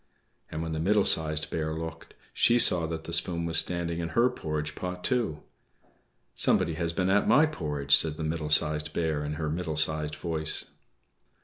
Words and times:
And 0.49 0.63
when 0.63 0.71
the 0.71 0.79
Middle 0.79 1.05
Sized 1.05 1.51
Bear 1.51 1.75
looked, 1.75 2.15
she 2.33 2.57
saw 2.57 2.87
that 2.87 3.03
the 3.03 3.13
spoon 3.13 3.45
was 3.45 3.59
standing 3.59 3.99
in 3.99 4.09
her 4.17 4.31
porridge 4.31 4.73
pot 4.73 5.03
too. 5.03 5.43
"=Somebody 6.33 6.73
has 6.73 6.91
been 6.91 7.11
at 7.11 7.27
my 7.27 7.45
porridge!=" 7.45 7.95
said 7.95 8.17
the 8.17 8.23
Middle 8.23 8.49
Sized 8.49 8.93
Bear 8.93 9.23
in 9.23 9.33
her 9.35 9.47
middle 9.47 9.77
sized 9.77 10.15
voice. 10.15 10.71